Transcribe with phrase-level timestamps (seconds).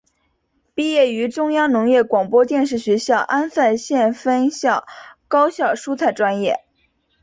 [0.73, 4.87] 毕业于中央农业广播电视学校安塞县分校
[5.27, 6.61] 高效蔬菜专业。